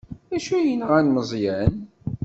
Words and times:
D 0.29 0.31
acu 0.37 0.51
ay 0.55 0.65
yenɣan 0.69 1.07
Meẓyan? 1.15 1.73